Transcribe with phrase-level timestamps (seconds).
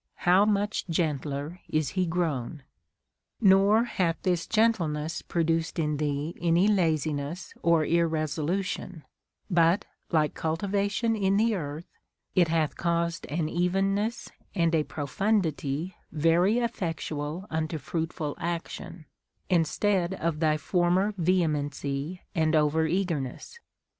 [0.25, 2.63] how much gentler is he grown!
[3.01, 9.05] * Nor hath this gentleness produced in thee any laziness or irresolution;
[9.51, 11.85] but, like cultivation in the earth,
[12.33, 19.05] it hath caused an evenness and a profundity very effectual unto fruitful action,
[19.51, 23.59] instead of thy former veheraency and over eagerness.